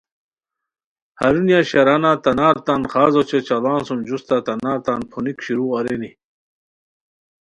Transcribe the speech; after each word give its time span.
ہرونیہ 1.19 1.61
شرانہ 1.69 2.11
تنار 2.23 2.55
تان 2.65 2.81
خاز 2.91 3.13
اوچے 3.17 3.39
چاڑان 3.47 3.79
سُم 3.87 3.99
جوستہ 4.07 4.37
تنار 4.45 4.79
تان 4.85 4.99
پھونیک 5.09 5.37
شروع 5.45 5.69
ارینی 5.77 6.11